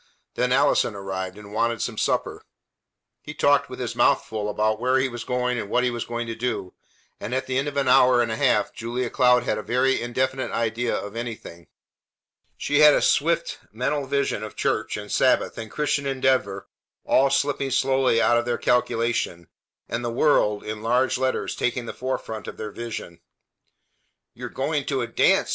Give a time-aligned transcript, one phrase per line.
[0.33, 2.43] Then Allison arrived, and wanted some supper.
[3.21, 6.05] He talked with his mouth full about where he was going and what he was
[6.05, 6.73] going to do,
[7.19, 10.01] and at the end of an hour and a half Julia Cloud had a very
[10.01, 11.67] indefinite idea of anything.
[12.57, 16.67] She had a swift mental vision of church and Sabbath and Christian Endeavor
[17.05, 19.49] all slipping slowly out of their calculation,
[19.87, 23.19] and the WORLD in large letters taking the forefront of their vision.
[24.33, 25.49] "You are going to a dance!"